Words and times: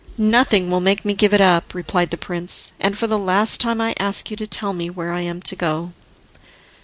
"Nothing 0.17 0.71
will 0.71 0.79
make 0.79 1.05
me 1.05 1.13
give 1.13 1.31
it 1.31 1.41
up," 1.41 1.75
replied 1.75 2.09
the 2.09 2.17
prince, 2.17 2.71
"and 2.79 2.97
for 2.97 3.05
the 3.05 3.19
last 3.19 3.59
time 3.59 3.79
I 3.79 3.93
ask 3.99 4.31
you 4.31 4.37
to 4.37 4.47
tell 4.47 4.73
me 4.73 4.89
where 4.89 5.13
I 5.13 5.21
am 5.21 5.43
to 5.43 5.55
go." 5.55 5.93